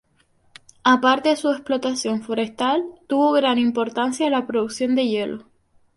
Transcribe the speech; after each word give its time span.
Aparte 0.83 1.29
de 1.29 1.35
su 1.35 1.51
explotación 1.51 2.23
forestal, 2.23 2.83
tuvo 3.05 3.33
gran 3.33 3.59
importancia 3.59 4.31
la 4.31 4.47
producción 4.47 4.95
de 4.95 5.05
hielo 5.07 5.45